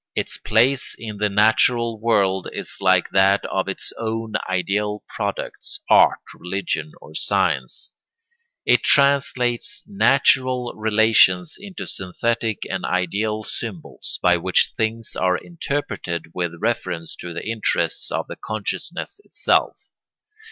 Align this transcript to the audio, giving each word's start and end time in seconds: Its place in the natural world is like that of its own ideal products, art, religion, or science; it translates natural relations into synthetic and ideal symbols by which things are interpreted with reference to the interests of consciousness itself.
Its 0.15 0.39
place 0.39 0.95
in 0.97 1.17
the 1.19 1.29
natural 1.29 1.99
world 1.99 2.47
is 2.53 2.77
like 2.79 3.11
that 3.11 3.45
of 3.45 3.67
its 3.67 3.93
own 3.99 4.33
ideal 4.49 5.03
products, 5.07 5.79
art, 5.91 6.17
religion, 6.33 6.91
or 6.99 7.13
science; 7.13 7.91
it 8.65 8.81
translates 8.81 9.83
natural 9.85 10.73
relations 10.75 11.55
into 11.55 11.85
synthetic 11.85 12.63
and 12.67 12.83
ideal 12.83 13.43
symbols 13.43 14.17
by 14.23 14.35
which 14.35 14.73
things 14.75 15.15
are 15.15 15.37
interpreted 15.37 16.31
with 16.33 16.53
reference 16.59 17.15
to 17.15 17.31
the 17.31 17.47
interests 17.47 18.09
of 18.09 18.27
consciousness 18.43 19.21
itself. 19.23 19.91